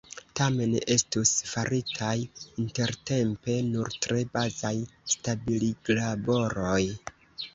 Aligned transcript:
Tamen 0.37 0.71
estus 0.93 1.33
faritaj 1.49 2.13
intertempe 2.63 3.57
nur 3.67 3.93
tre 4.05 4.23
bazaj 4.37 4.73
stabiliglaboroj. 5.15 6.83